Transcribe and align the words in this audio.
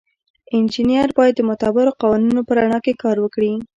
انجینر 0.55 1.09
باید 1.17 1.33
د 1.37 1.41
معتبرو 1.47 1.97
قوانینو 2.01 2.41
په 2.47 2.51
رڼا 2.59 2.79
کې 2.85 2.99
کار 3.03 3.17
وکړي. 3.21 3.53